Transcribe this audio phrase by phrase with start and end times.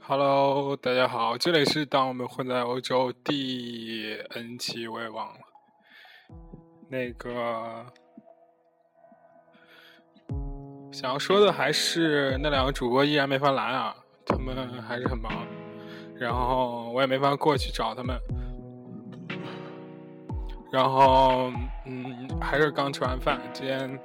[0.00, 5.40] Hello，大家好，这里是当我们混在欧洲第 N 期，我也忘了。
[6.88, 7.86] 那个
[10.92, 15.32] 想要说的还是那两个主播依然没法来啊，他们还是很忙，
[16.14, 18.18] 然后我也没法过去找他们。
[20.70, 21.50] 然后，
[21.86, 23.98] 嗯，还是刚吃完饭，今天。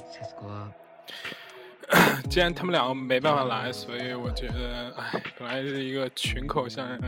[2.29, 6.99] 既然他们两个没办法来，所以我觉得，哎，本来是一个群口相声，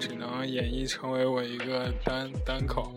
[0.00, 2.90] 只能演绎成为我一个单单口。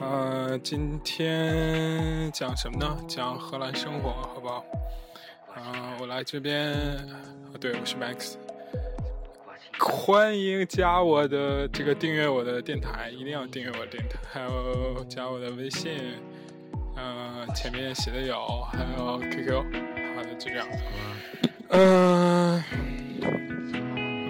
[0.00, 2.96] 呃，今天讲什么呢？
[3.08, 4.64] 讲荷兰生活，好不好？
[5.52, 6.72] 啊，我来这边，
[7.60, 8.36] 对，我是 Max，
[9.80, 15.90] 欢迎加我的这个订阅我的电台，一定要订阅我的电台，还有加我的微信，
[16.94, 19.97] 呃，前面写的有，还有 QQ。
[20.38, 20.66] 就这样，
[21.70, 22.62] 嗯，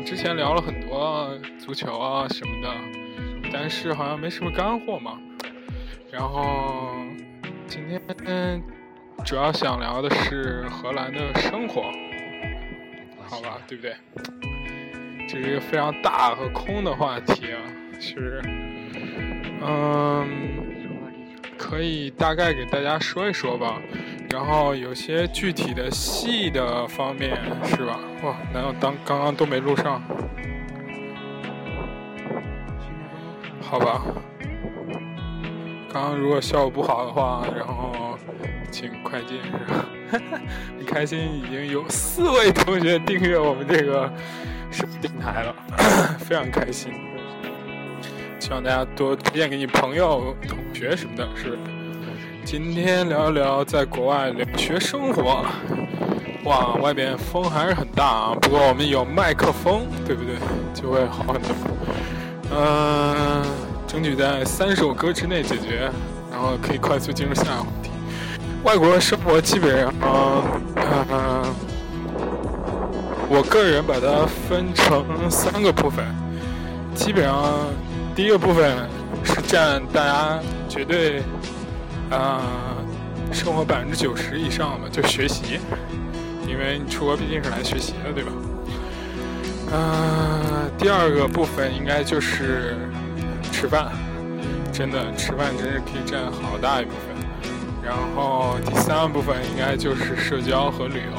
[0.07, 2.75] 之前聊了很多足球啊什么的，
[3.53, 5.19] 但是好像没什么干货嘛。
[6.11, 6.95] 然后
[7.67, 8.01] 今天
[9.23, 11.93] 主要想聊的是荷兰的生活，
[13.27, 13.95] 好吧，对不对？
[15.29, 17.61] 这是一个非常大和空的话题啊，
[18.01, 18.41] 是，
[19.61, 20.27] 嗯，
[21.59, 23.79] 可以大概给大家说一说吧。
[24.31, 27.99] 然后有些具体的细的方面是吧？
[28.23, 30.03] 哇，难道当刚刚都没录上？
[33.61, 34.03] 好吧，
[35.93, 38.19] 刚刚如果效果不好的话，然后
[38.71, 39.85] 请快进是吧？
[40.79, 44.11] 很开心，已经有四位同学订阅我们这个
[44.71, 45.55] 视频电台了，
[46.21, 46.93] 非常开心。
[48.39, 51.59] 希望大家多推荐给你朋友、同学什么的，是。
[52.51, 55.45] 今天聊一聊在国外留学生活。
[56.45, 60.37] 哇，外边风还是很大啊，不过我们有麦克风，对不对？
[60.73, 61.51] 就会好很多。
[62.51, 63.45] 嗯，
[63.87, 65.91] 争取在三首歌之内解决，
[66.31, 67.91] 然后可以快速进入下一个话题。
[68.65, 69.93] 外国生活基本上，
[71.11, 71.55] 嗯，
[73.29, 76.03] 我个人把它分成三个部分。
[76.95, 77.59] 基本上，
[78.17, 78.75] 第一个部分
[79.23, 81.23] 是占大家绝对。
[82.11, 82.41] 啊，
[83.31, 85.61] 生活百分之九十以上的就学习，
[86.47, 88.33] 因为你出国毕竟是来学习的，对吧？
[89.71, 92.77] 嗯，第二个部分应该就是
[93.53, 93.93] 吃饭，
[94.73, 97.15] 真的吃饭真是可以占好大一部分。
[97.85, 101.19] 然后第三个部分应该就是社交和旅游，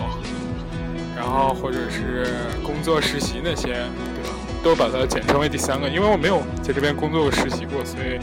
[1.16, 2.34] 然后或者是
[2.64, 4.30] 工作实习那些，对吧？
[4.64, 8.20] 都把它简称为第三个，因为我没有在这边工作过实习过，所以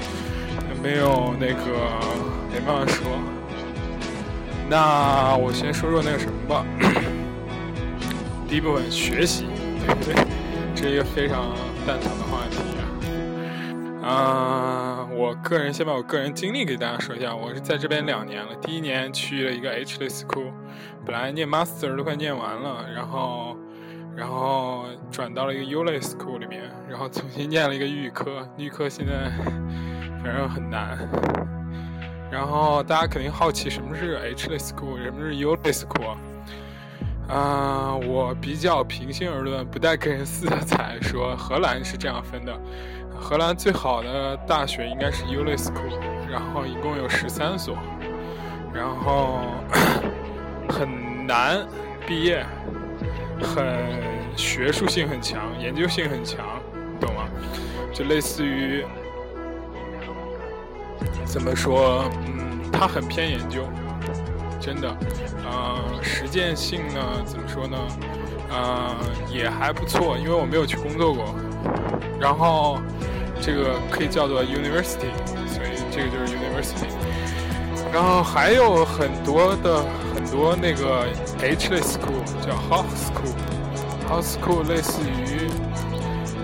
[0.83, 2.36] 没有那个。
[2.59, 3.19] 没办法说，
[4.71, 6.65] 那我先说说那个什么吧。
[8.49, 9.47] 第一部分学习，
[9.85, 10.15] 对不对？
[10.75, 11.55] 这是一个非常
[11.87, 12.57] 蛋疼的话题
[14.01, 14.09] 啊。
[14.09, 17.35] 啊，我个人先把我个人经历给大家说一下。
[17.35, 20.51] 我是在这边两年了，第一年去了一个 H 类 school，
[21.05, 23.55] 本来念 master 都快念完了，然后，
[24.17, 29.31] 然后转到了一个 U 类 school 里面，然后重新念了一个预科，预科现在
[30.25, 31.07] 反正很难。
[32.31, 36.17] 然后大家肯定好奇什么是 H 类 school，什么是 U 类 school？
[37.29, 42.57] 啊，我比较平心而论，不带个人色彩，说荷兰是这样分的：
[43.19, 45.99] 荷兰最好的大学应该是 U 类 school，
[46.31, 47.77] 然后一共有十三所，
[48.73, 49.41] 然后
[50.69, 51.67] 很难
[52.07, 52.45] 毕业，
[53.43, 53.77] 很
[54.37, 56.45] 学术性很强，研究性很强，
[57.01, 57.29] 懂吗？
[57.93, 58.85] 就类似于。
[61.25, 62.05] 怎么说？
[62.27, 63.69] 嗯，它很偏研究，
[64.61, 64.89] 真的。
[65.45, 67.01] 呃，实践性呢？
[67.25, 67.77] 怎么说呢？
[68.51, 68.97] 呃，
[69.31, 71.35] 也还不错，因为我没有去工作过。
[72.19, 72.79] 然后，
[73.41, 75.13] 这个可以叫做 university，
[75.47, 76.89] 所以这个就是 university。
[77.93, 79.85] 然后还有很多的
[80.15, 81.07] 很多那个
[81.41, 85.49] H 类 school，叫 house school，house school 类似于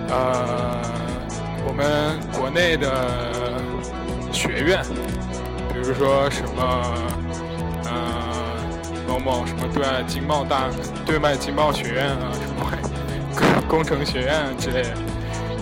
[0.09, 0.81] 呃
[1.67, 3.52] 我们国内的。
[4.43, 4.83] 学院，
[5.71, 6.93] 比如说什么，
[7.85, 7.93] 呃，
[9.07, 10.65] 某某什么对外经贸大
[11.05, 14.89] 对外经贸学院啊，什么工程学院之类的，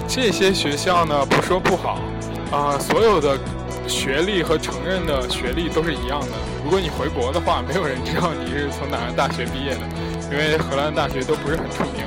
[0.07, 2.00] 这些学校呢，不说不好，
[2.51, 3.38] 啊，所有的
[3.88, 6.27] 学历和承认的学历都是一样的。
[6.63, 9.81] 如果你回国的话，没有人知道你是从哪个大学毕业的，
[10.31, 12.04] 因为荷兰大学都不是很出名，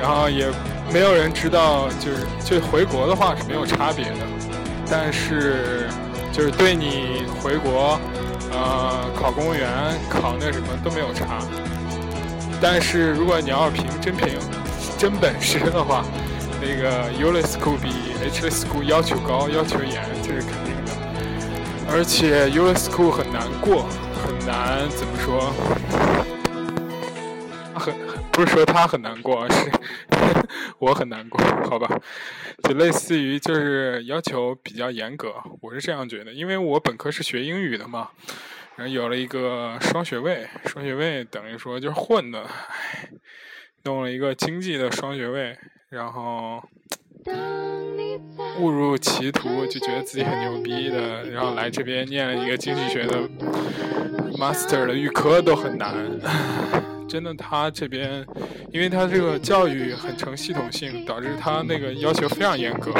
[0.00, 0.46] 然后也
[0.90, 4.39] 没有人知道，就是就回国的话是没有差别的。
[4.90, 5.86] 但是，
[6.32, 7.98] 就是对你回国，
[8.50, 9.68] 呃，考公务员、
[10.08, 11.38] 考那什么都没有差。
[12.60, 14.36] 但是如果你要凭真凭
[14.98, 16.04] 真本事的话，
[16.60, 17.88] 那个 u l i School 比
[18.22, 20.92] H l School 要求高，要求严，这是肯定的。
[21.92, 23.86] 而且 u l i School 很难过，
[24.22, 25.52] 很难怎么说？
[28.40, 29.70] 不是说他很难过， 是
[30.80, 31.38] 我很难过，
[31.68, 31.86] 好吧？
[32.62, 38.08] 就类似于就是要求比较严格，我是这样觉得，因为我本科是学英语的嘛，
[38.76, 43.10] 然后有了一个双学位，双学位等于说就是混的，唉，
[43.84, 45.58] 弄了一个经济的双学位。
[45.90, 46.62] 然后
[48.60, 53.28] 误入歧途，就觉得自己很牛逼的，然后来这边念了一个经济学的
[54.38, 55.92] master 的预科都很难，
[57.10, 58.24] 真的，他这边，
[58.72, 62.92] 因为他这个教育很成系统性，导致他那个要求非常严格。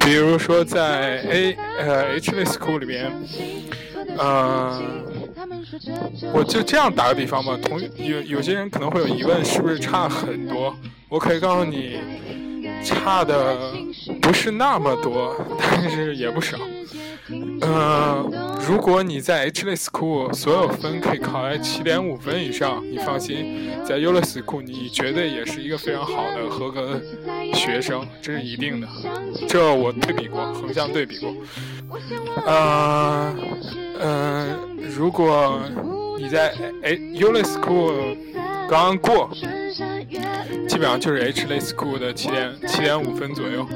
[0.00, 3.12] 比如说在 A 呃 H L School 里边，
[4.18, 4.82] 呃。
[6.32, 10.74] 我就这样打个比方吧，同有有些人可能会有疑问，是不是差很多？
[11.08, 11.98] 我可以告诉你，
[12.84, 13.72] 差的
[14.22, 16.58] 不是那么多，但是也不少。
[17.28, 18.30] 嗯，
[18.66, 27.00] 如果你在 H L School 所有分可以考在七点五分以上，你放心，在 U L School 你绝对也是一个非常好的合格
[27.54, 28.88] 学生，这是一定的。
[29.48, 31.34] 这我对比过，横向对比过。
[32.46, 33.34] 啊，
[34.00, 34.56] 嗯，
[34.96, 35.60] 如果
[36.18, 36.54] 你在
[37.14, 38.16] U L School
[38.68, 39.30] 刚过，
[40.66, 43.66] 基本上就是 H L School 的七点七点五分左右，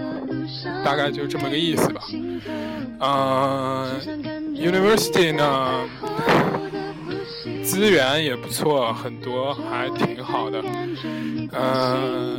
[0.84, 2.00] 大概就这么个意思吧。
[3.00, 3.92] 呃
[4.58, 5.88] ，University 呢，
[7.62, 10.62] 资源也不错，很多还挺好的。
[11.52, 12.38] 呃，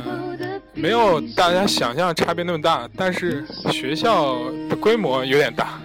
[0.74, 4.38] 没有大家想象差别那么大，但是学校
[4.68, 5.80] 的规模有点大，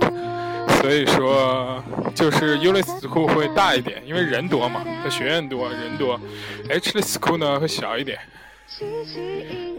[0.80, 1.82] 所以说
[2.14, 6.20] 就是 u l i School 会大一点，因为人多嘛，它学院多，人多。
[6.68, 8.18] H School 呢会小一点。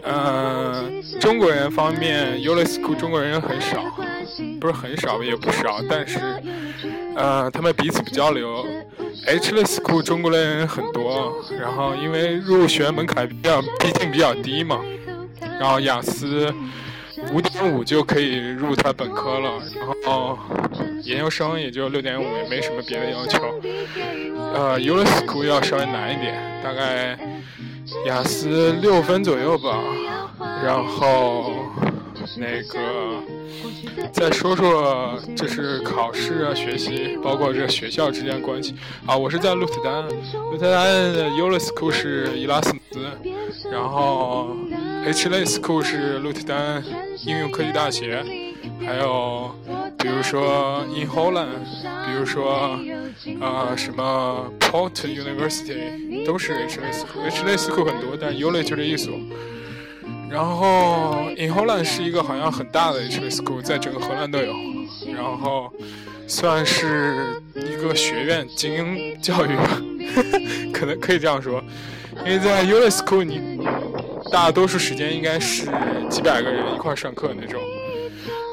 [0.02, 3.84] 嗯，中国人方面 u l i School 中国人很少，
[4.60, 6.18] 不是很少也不少，但是，
[7.16, 8.66] 呃，他们彼此不交流。
[9.26, 14.80] H l School 中国的人很多，然后因为入学门槛比较，毕竟比较低嘛，
[15.60, 16.52] 然后雅思
[17.32, 20.38] 五点五就可以入他本科了，然后
[21.02, 23.60] 研究生也就六点五，也没什么别的要求。
[24.54, 27.18] 呃 u l i School 要稍微难一点，大概。
[28.04, 29.82] 雅思六分左右吧，
[30.62, 31.54] 然后
[32.36, 33.22] 那个
[34.12, 38.74] 再说说就是考试啊、学习，包括这学校之间关系
[39.06, 39.16] 啊。
[39.16, 40.04] 我是在鹿特丹，
[40.50, 43.00] 鹿特丹的 u l i School 是伊拉斯姆斯，
[43.70, 44.56] 然后
[45.04, 46.84] H L School 是鹿特丹
[47.24, 48.24] 应用科技大学，
[48.84, 49.54] 还有
[49.98, 51.48] 比如说 In Holland，
[52.06, 52.78] 比如说。
[53.40, 59.12] 啊，什么 Port University 都是 H L School，H L School 很多，但 U L 就这一所。
[60.30, 64.52] 然后 In Holland 是一个好像很大的 H L School，在整个荷兰都有。
[65.14, 65.72] 然后
[66.26, 69.82] 算是一个学院精英教育吧，
[70.72, 71.62] 可能可以这样说。
[72.24, 73.60] 因为在 U L School，你
[74.30, 75.66] 大多数时间应该是
[76.10, 77.60] 几百个人一块上课那种。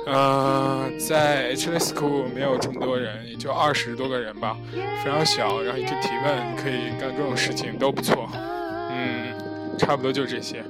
[0.07, 4.55] 呃，在 H L School 没有这么多人，也就二十多个人吧，
[5.03, 5.61] 非常小。
[5.63, 8.29] 然后你可以提问，可以干各种事情，都不错。
[8.91, 9.33] 嗯，
[9.79, 10.63] 差不多就这些。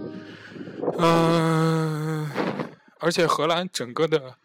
[0.97, 2.29] 嗯，
[2.99, 4.35] 而且荷兰整个的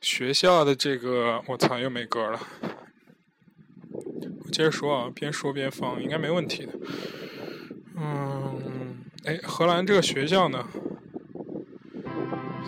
[0.00, 2.40] 学校的这个，我操，又没歌了。
[4.44, 6.72] 我接着说啊，边说边放，应该没问题的。
[7.96, 10.64] 嗯，哎，荷兰这个学校呢，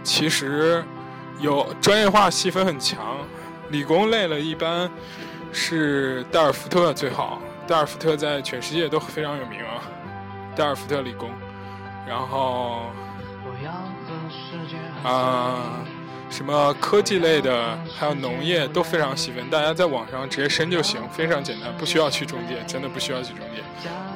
[0.02, 0.84] 其实。
[1.40, 3.26] 有专业化细分很强，
[3.70, 4.88] 理工类的一般
[5.50, 9.82] 是戴尔福特最好，戴尔福特在全世界都非常有名啊，
[10.54, 11.28] 戴尔福特理工，
[12.06, 12.92] 然后
[15.02, 15.80] 啊
[16.30, 23.62] 什么科技类的，还有农业都非常细分，大家在网上直接申就行，非常简单，不需要去中介，真的不需要去中介，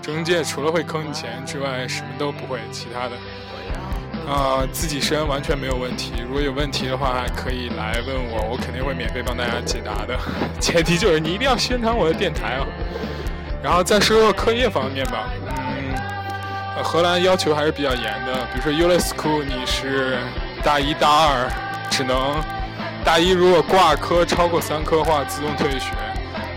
[0.01, 3.17] 中介除了会坑你钱之外什么都不会，其他的。
[4.27, 6.15] 啊，自己申完全没有问题。
[6.27, 10.19] 如果有问题的话，可以来问我，我肯定会免费帮大家解答的。
[10.59, 12.67] 前提就是你一定要宣传我的电台啊。
[13.63, 18.35] 然后再说说课业方面吧，嗯，荷兰要求还是比较严的。
[18.53, 20.19] 比如说 u l i School，你是
[20.67, 21.49] 大一、大二
[21.89, 22.43] 只能
[23.05, 25.93] 大一如果挂科超过三科的话，自动退学。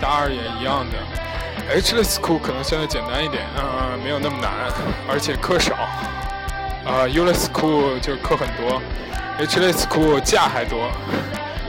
[0.02, 1.76] 大二也一样的。
[1.76, 4.50] H L School 可能相对简单一点，啊，没有那么难，
[5.08, 5.76] 而且课少。
[6.90, 8.82] 啊 u l i School 就课很多
[9.38, 10.90] ，H L School 假还多。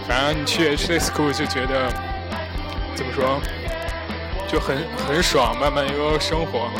[0.09, 1.93] 反正你去 H L School 就觉得
[2.95, 3.39] 怎么说，
[4.49, 6.71] 就很很爽，慢慢悠悠生活。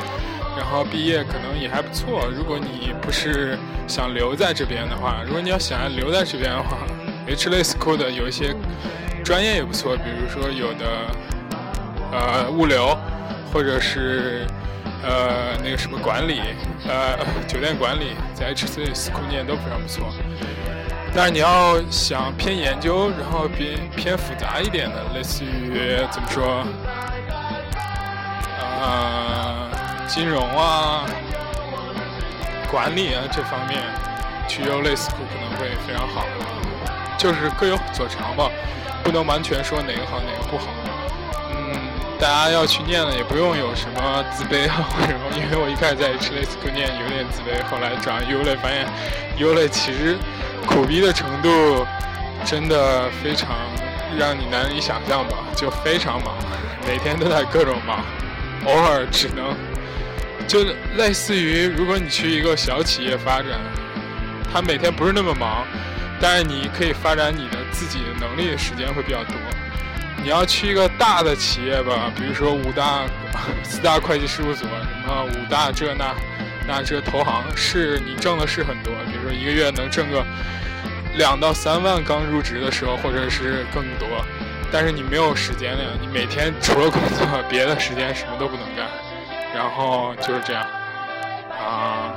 [0.71, 2.29] 然后毕业可能也还不错。
[2.33, 3.59] 如果你不是
[3.89, 6.79] 想留在这边的话，如果你要想要留在这边的话
[7.27, 8.55] ，H 类 school 的有一些
[9.25, 10.87] 专业也不错，比如说有的
[12.13, 12.97] 呃物流，
[13.53, 14.47] 或者是
[15.03, 16.41] 呃那个什么管理，
[16.87, 20.07] 呃酒店管理，在 H 类 school 念都非常不错。
[21.13, 26.65] 但是你要想偏研究，然后偏偏复杂一点的，类似于怎么说，
[28.81, 29.60] 呃。
[30.13, 31.07] 金融啊，
[32.69, 33.81] 管理啊这方面，
[34.49, 36.27] 去 U 类 school 可能会非常好，
[37.17, 38.51] 就是各有所长吧，
[39.05, 40.67] 不能完全说哪个好哪个不好。
[41.53, 41.79] 嗯，
[42.19, 48.89] 大家要去念了也不用有什么自卑啊或者什么， 因为我一开始在 H 类 school 念有点自卑，后来转 U 类发现
[49.37, 50.19] U 类其实
[50.67, 51.87] 苦逼的程度
[52.45, 53.51] 真的非常
[54.19, 56.35] 让你难以想象吧，就非常忙，
[56.85, 58.01] 每天都在各种忙，
[58.67, 59.55] 偶尔只能。
[60.51, 60.65] 就
[60.97, 63.61] 类似于，如果你去一个小企业发展，
[64.53, 65.65] 他每天不是那么忙，
[66.21, 69.37] 但是你可以发展你的自己的能力的时间会比较多。
[70.21, 73.05] 你要去一个大的企业吧，比如说五大、
[73.63, 76.17] 四大会计事务所，什么五大这那
[76.67, 80.27] 那这投行，是你挣的是很多，比如说一个月能挣个
[81.15, 84.27] 两到三万，刚入职的时候，或者是更多，
[84.73, 88.89] 但是你没有时间了呀，你每天除了工作，别的时间什么都不能干。
[89.55, 90.65] 然后就是这样，
[91.51, 92.15] 啊，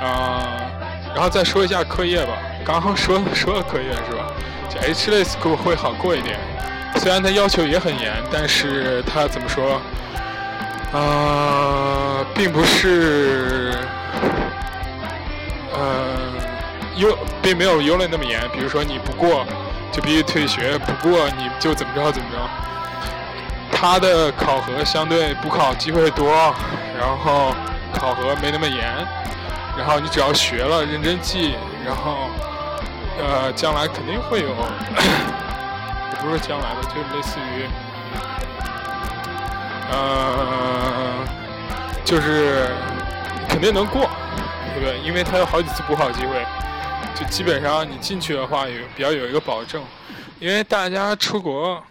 [0.00, 0.70] 啊，
[1.14, 2.32] 然后再说一下课业吧。
[2.64, 4.26] 刚刚说 说了课业是吧？
[4.68, 6.38] 就 H 类 school 会好过一点，
[6.96, 9.80] 虽然它要求也很严，但是它怎么说？
[10.92, 13.74] 啊，并不是，
[15.72, 16.32] 呃
[16.96, 18.40] ，U 并没有 U 类那么严。
[18.52, 19.44] 比如说你不过
[19.90, 22.38] 就必须退学，不过你就怎么着怎么着。
[23.86, 26.32] 他的考核相对补考机会多，
[26.98, 27.54] 然后
[27.92, 28.82] 考核没那么严，
[29.76, 32.16] 然后你只要学了认真记，然后
[33.18, 34.54] 呃将来肯定会有，
[36.18, 37.66] 不是将来的，就类似于
[39.92, 41.18] 呃
[42.06, 42.66] 就是
[43.46, 44.08] 肯定能过，
[44.72, 44.98] 对不对？
[45.06, 46.42] 因为他有好几次补考机会，
[47.14, 49.84] 就基本上你进去的话有比较有一个保证，
[50.40, 51.84] 因为大家出国。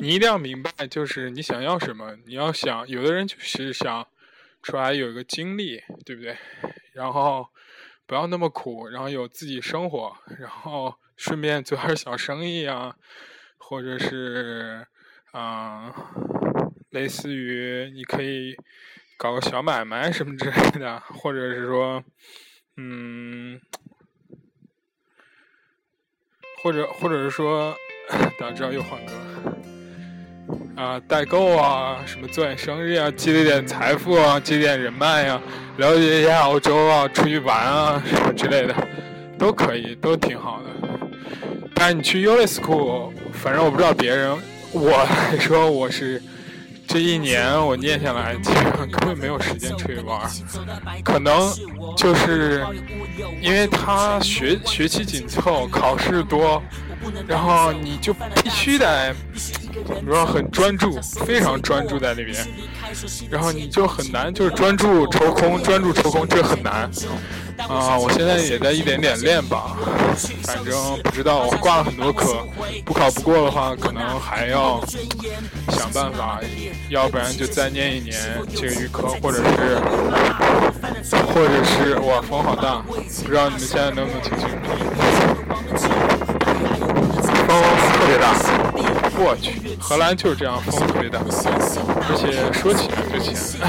[0.00, 2.16] 你一定要明白，就是你想要什么。
[2.24, 4.06] 你要想，有的人就是想
[4.62, 6.36] 出来有一个经历，对不对？
[6.92, 7.48] 然后
[8.06, 12.94] 不要那么苦，然后有自己生活，然后顺便做点小生意啊，
[13.56, 14.86] 或者是
[15.32, 15.92] 啊，
[16.90, 18.56] 类似于你可以
[19.16, 22.04] 搞个小买卖什么之类的，或者是说，
[22.76, 23.60] 嗯，
[26.62, 27.76] 或者或者是说，
[28.38, 29.12] 大家知道又换歌。
[30.76, 35.40] 啊，代购啊，什么做点生意啊，积累点财富啊，积累点人脉啊，
[35.76, 38.74] 了解一下欧洲啊，出去玩啊，什么之类的，
[39.38, 40.88] 都可以，都挺好的。
[41.74, 44.36] 但是你去 U School，反正我不知道别人，
[44.72, 46.22] 我来说我是
[46.86, 50.20] 这一年我念下来，基本上根本没有时间出去玩，
[51.04, 51.52] 可能
[51.96, 52.64] 就是
[53.40, 56.62] 因为他学学期紧凑，考试多，
[57.26, 59.14] 然后你就必须得。
[59.86, 62.34] 怎么说很专注，非常专注在那边，
[63.30, 66.90] 然后你就很难，就是专注抽空，专注抽空，这很难
[67.68, 67.96] 啊！
[67.96, 69.76] 我现在也在一点点练吧，
[70.42, 72.44] 反正不知道，我挂了很多科，
[72.84, 74.84] 不考不过的话，可能还要
[75.68, 76.40] 想办法，
[76.88, 78.18] 要不然就再念一年
[78.56, 79.76] 这个预科，或者是，
[81.32, 82.82] 或者是哇，风好大，
[83.22, 85.88] 不知道你们现在能不能听清楚？
[88.08, 88.32] 特别大。
[89.20, 93.60] 我去，荷兰就是这样，风特别大，而且说起来之前，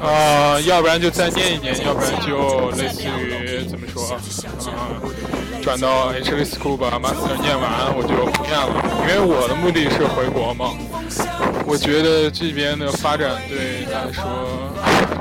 [0.00, 4.16] 呃，要不然就再念一年，要不然就类似于怎么说，
[4.64, 10.72] 呃，转到 H L School 吧，Master 念完我就不念了，因为我的目的是回国嘛。
[11.66, 14.22] 我觉得这边的发展对来说，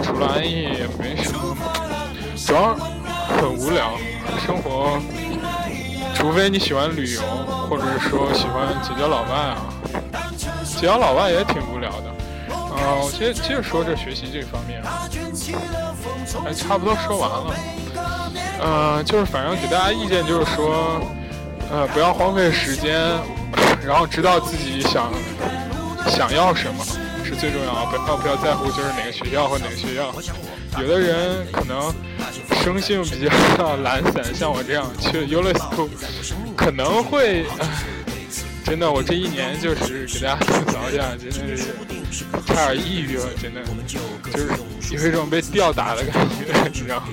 [0.03, 1.57] 除了安逸也没什么，
[2.37, 2.75] 主要
[3.35, 3.97] 很无聊，
[4.45, 5.01] 生活。
[6.21, 7.21] 除非你喜欢旅游，
[7.67, 9.73] 或者是说喜欢结交老外啊，
[10.63, 12.09] 结交老外也挺无聊的。
[12.55, 14.83] 啊，我接接着说这学习这方面，
[16.45, 17.55] 哎，差不多说完了。
[18.63, 21.01] 嗯，就是反正给大家意见就是说，
[21.71, 23.01] 呃，不要荒废时间，
[23.83, 25.11] 然后知道自己想
[26.07, 26.85] 想要什么，
[27.25, 30.13] 是最重要，不要不要在乎就是哪个学校或哪个学校。
[30.79, 31.91] 有的人可能
[32.63, 33.27] 生性比
[33.57, 35.89] 较 懒散，像我这样去 u l i s c o
[36.55, 37.45] 可能会，
[38.63, 41.73] 真的，我这一年就是给大家吐槽一下，真的是
[42.45, 43.61] 差点抑郁了，真的，
[44.31, 44.37] 就
[44.97, 47.07] 是有一种被吊打的感觉，你知道吗。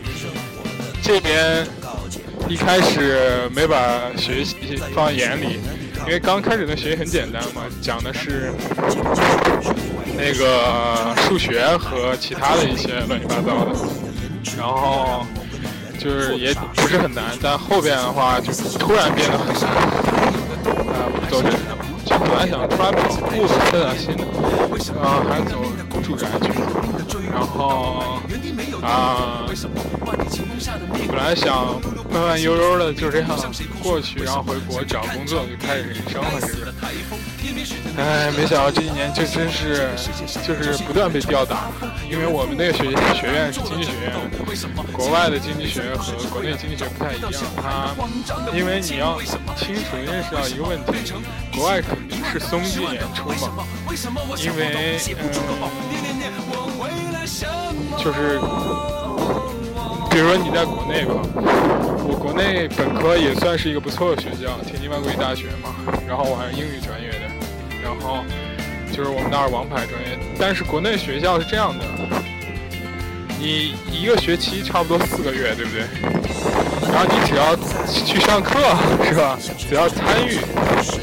[1.02, 1.66] 这边
[2.48, 5.58] 一开始没把学习放眼里，
[6.06, 8.52] 因为刚开始的学习很简单嘛，讲的是
[10.16, 13.72] 那个数学和其他的一些乱七八糟的，
[14.58, 15.24] 然后
[15.98, 19.64] 就是也不是很难，但后边的话就突然变得很难。
[20.94, 21.50] 啊，走这，
[22.04, 24.14] 就本来想突然跑步的散散心，
[25.02, 25.56] 啊，还是走
[26.02, 26.48] 住宅去，
[27.32, 28.20] 然后
[28.82, 29.44] 啊。
[31.08, 31.80] 本来想
[32.12, 33.28] 慢慢悠悠的就这样
[33.82, 36.72] 过去，然后回国找工作，就开始人生了，是不是？
[37.98, 39.90] 哎，没想到这一年就真是
[40.46, 41.68] 就是不断被吊打，
[42.08, 44.12] 因为我们那个学学院是经济学院，
[44.92, 47.32] 国外的经济学和国内经济学不太一样。
[47.56, 47.94] 它
[48.56, 49.20] 因为你要
[49.56, 51.12] 清楚认识到一个问题，
[51.52, 53.66] 国外肯定是松进演出嘛，
[54.38, 55.28] 因为嗯，
[57.98, 58.40] 就是。
[60.10, 61.20] 比如说你在国内吧，
[62.02, 65.76] 我国内本科也算是一个不错的学校，天津外国语大学嘛。
[66.08, 67.27] 然后我还是英语专业的，
[67.88, 68.22] 然后
[68.92, 70.18] 就是我们那儿王牌专业。
[70.38, 71.84] 但是国内学校是这样的，
[73.38, 75.82] 你一个学期差不多四个月，对不对？
[76.92, 77.56] 然后你只要
[78.04, 78.60] 去上课，
[79.04, 79.38] 是吧？
[79.58, 80.38] 只要参与，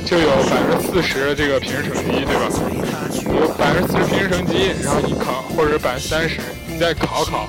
[0.06, 2.50] 就有百分之四十这个平时成绩，对吧？
[3.34, 7.48] 有百分之四十平时成绩，然后你考，或者百分之三十，你再考考。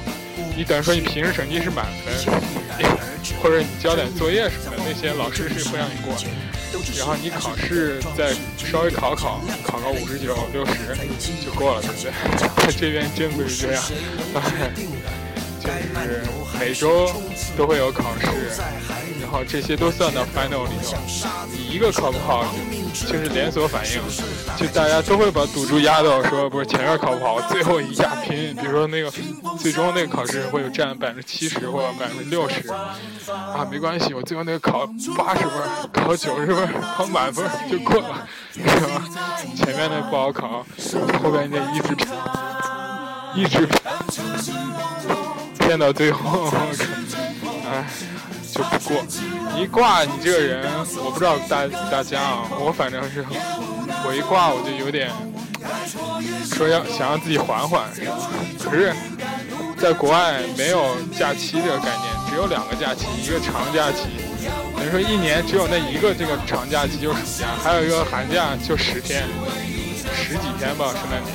[0.57, 2.35] 你等于说你平时成绩是满分，
[3.43, 6.25] 或者你交点作业什么的，那些老师是会让你过的。
[6.95, 10.73] 然后你考试再稍微考考，考个五十九、六十
[11.45, 12.73] 就过了，对不对？
[12.73, 13.83] 这边真不是这样，
[15.61, 16.23] 就是
[16.59, 17.11] 每周
[17.57, 18.27] 都会有考试。
[19.21, 20.97] 然后这些都算到 final 里头，
[21.51, 22.55] 你一个考不好，
[22.93, 24.01] 就是连锁反应，
[24.57, 28.55] 就大家都会把赌注压到说，不是前面考不好，最后一下拼。
[28.57, 29.13] 比如说那个
[29.59, 32.69] 最终那个考试会有占百分之七十或百分之六十，
[33.31, 35.53] 啊，没关系，我最后那个考八十分，
[35.93, 39.03] 考九十分，考满分就过了，是吧？
[39.55, 40.65] 前面那不好考，
[41.23, 42.07] 后边那一直拼，
[43.35, 43.69] 一直
[45.59, 46.51] 拼到最后，
[47.71, 47.85] 哎。
[48.57, 49.05] 就不过，
[49.55, 50.73] 一挂你这个人，
[51.05, 53.23] 我不知道大大家啊，我反正是，
[54.07, 55.11] 我一挂我就有点
[56.51, 57.85] 说要想让自己缓缓，
[58.59, 58.95] 可是，
[59.79, 64.09] 在国外没有假期这个概念，只有两个假期，一个长假期，
[64.75, 69.25] 等于说一年只有那一个这个长假期就是暑假，还有一个寒假就十天，
[70.15, 71.33] 十几天吧，圣诞节。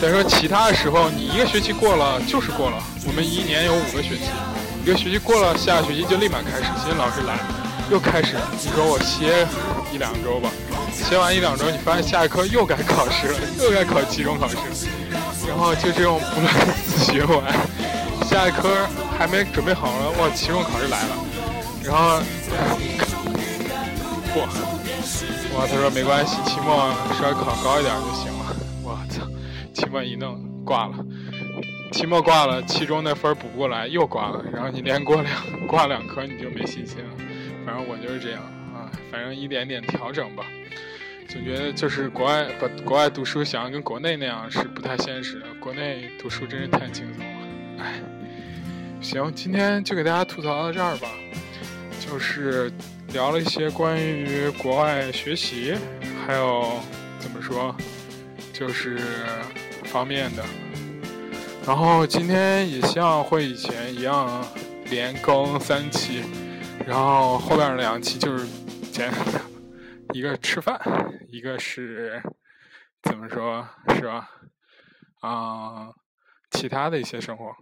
[0.00, 4.24] 等于说其他的时候你一个学期过了就是过了，我们一年有五个学期。
[4.90, 7.38] 这个学期过了，下学期就立马开始，新老师来，
[7.92, 8.34] 又开始。
[8.60, 9.46] 你说我歇
[9.94, 10.50] 一两周吧，
[10.92, 14.56] 歇完一两周，你发现下一科又该考试了，又该考期中考试，
[15.46, 16.52] 然后就这种不断
[16.84, 17.40] 自循环。
[18.26, 18.68] 下一科
[19.16, 21.14] 还没准备好了，哇，期中考试来了，
[21.84, 22.20] 然后
[24.34, 24.40] 不，
[25.56, 28.56] 哇，他说没关系，期末稍微考高一点就行了。
[28.82, 29.22] 我操，
[29.72, 30.94] 期末一弄挂了。
[31.90, 34.44] 期末挂了，期中那分补不过来，又挂了。
[34.52, 35.34] 然后你连过两
[35.66, 37.10] 挂两科，你就没信心了。
[37.66, 38.42] 反正我就是这样
[38.74, 40.44] 啊，反正一点点调整吧。
[41.28, 45.46] 总觉得就是国外把国外读书想要跟国内那样是不太现实的。
[45.60, 47.46] 国内读书真是太轻松了，
[47.78, 48.00] 哎。
[49.00, 51.08] 行，今天就给大家吐槽到这儿吧。
[52.00, 52.70] 就是
[53.12, 55.74] 聊了一些关于国外学习，
[56.26, 56.80] 还有
[57.18, 57.74] 怎么说，
[58.52, 58.98] 就是
[59.84, 60.44] 方面的。
[61.70, 64.44] 然后今天也像会以前一样
[64.86, 66.20] 连更三期，
[66.84, 68.44] 然后后边两期就是
[68.90, 69.08] 简，
[70.12, 70.76] 一个吃饭，
[71.28, 72.20] 一个是
[73.04, 74.28] 怎么说，是吧？
[75.20, 75.90] 啊，
[76.50, 77.54] 其他的一些生活。